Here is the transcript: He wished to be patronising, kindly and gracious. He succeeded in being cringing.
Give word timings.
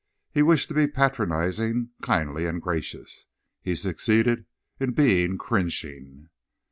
He 0.31 0.41
wished 0.41 0.67
to 0.69 0.73
be 0.73 0.87
patronising, 0.87 1.91
kindly 2.01 2.47
and 2.47 2.59
gracious. 2.59 3.27
He 3.61 3.75
succeeded 3.75 4.47
in 4.79 4.93
being 4.93 5.37
cringing. 5.37 6.29